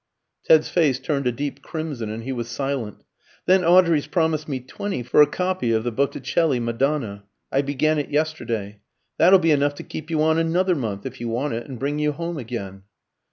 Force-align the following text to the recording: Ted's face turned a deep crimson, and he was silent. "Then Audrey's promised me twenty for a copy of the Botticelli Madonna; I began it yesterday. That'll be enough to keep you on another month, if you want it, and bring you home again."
Ted's 0.43 0.67
face 0.67 0.99
turned 0.99 1.27
a 1.27 1.31
deep 1.31 1.61
crimson, 1.61 2.09
and 2.09 2.23
he 2.23 2.31
was 2.31 2.47
silent. 2.47 3.03
"Then 3.45 3.63
Audrey's 3.63 4.07
promised 4.07 4.49
me 4.49 4.59
twenty 4.59 5.03
for 5.03 5.21
a 5.21 5.27
copy 5.27 5.71
of 5.71 5.83
the 5.83 5.91
Botticelli 5.91 6.59
Madonna; 6.59 7.25
I 7.51 7.61
began 7.61 7.99
it 7.99 8.09
yesterday. 8.09 8.79
That'll 9.19 9.37
be 9.37 9.51
enough 9.51 9.75
to 9.75 9.83
keep 9.83 10.09
you 10.09 10.23
on 10.23 10.39
another 10.39 10.73
month, 10.73 11.05
if 11.05 11.21
you 11.21 11.29
want 11.29 11.53
it, 11.53 11.67
and 11.67 11.77
bring 11.77 11.99
you 11.99 12.13
home 12.13 12.39
again." 12.39 12.81